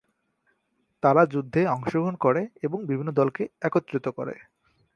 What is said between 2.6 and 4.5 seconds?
এবং বিভিন্ন দলকে একত্রিত করে।